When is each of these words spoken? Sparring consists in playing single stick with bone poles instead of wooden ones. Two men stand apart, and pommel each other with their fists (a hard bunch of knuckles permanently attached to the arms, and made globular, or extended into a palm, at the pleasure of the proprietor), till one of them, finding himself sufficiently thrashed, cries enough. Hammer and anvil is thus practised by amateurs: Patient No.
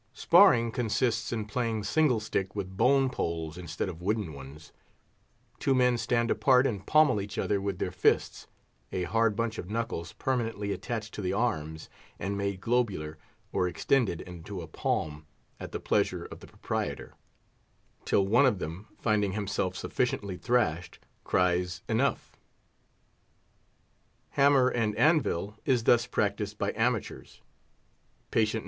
Sparring 0.13 0.71
consists 0.71 1.31
in 1.31 1.45
playing 1.45 1.83
single 1.83 2.19
stick 2.19 2.55
with 2.55 2.75
bone 2.75 3.07
poles 3.07 3.55
instead 3.55 3.87
of 3.87 4.01
wooden 4.01 4.33
ones. 4.33 4.71
Two 5.59 5.75
men 5.75 5.95
stand 5.95 6.31
apart, 6.31 6.65
and 6.65 6.87
pommel 6.87 7.21
each 7.21 7.37
other 7.37 7.61
with 7.61 7.77
their 7.77 7.91
fists 7.91 8.47
(a 8.91 9.03
hard 9.03 9.35
bunch 9.35 9.59
of 9.59 9.69
knuckles 9.69 10.13
permanently 10.13 10.71
attached 10.71 11.13
to 11.13 11.21
the 11.21 11.33
arms, 11.33 11.87
and 12.17 12.35
made 12.35 12.59
globular, 12.59 13.19
or 13.51 13.67
extended 13.67 14.21
into 14.21 14.63
a 14.63 14.67
palm, 14.67 15.27
at 15.59 15.71
the 15.71 15.79
pleasure 15.79 16.25
of 16.25 16.39
the 16.39 16.47
proprietor), 16.47 17.13
till 18.03 18.25
one 18.25 18.47
of 18.47 18.57
them, 18.57 18.87
finding 18.97 19.33
himself 19.33 19.75
sufficiently 19.75 20.35
thrashed, 20.35 20.97
cries 21.23 21.83
enough. 21.87 22.35
Hammer 24.31 24.67
and 24.67 24.95
anvil 24.95 25.57
is 25.63 25.83
thus 25.83 26.07
practised 26.07 26.57
by 26.57 26.73
amateurs: 26.75 27.43
Patient 28.31 28.59
No. 28.59 28.59